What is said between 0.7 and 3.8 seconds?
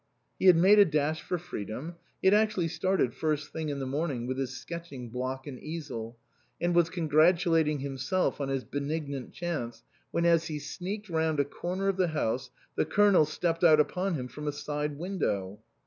a dash for freedom; he had actually started first thing in